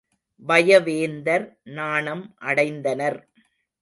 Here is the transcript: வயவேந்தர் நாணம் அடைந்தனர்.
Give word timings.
வயவேந்தர் 0.43 1.45
நாணம் 1.71 2.35
அடைந்தனர். 2.41 3.19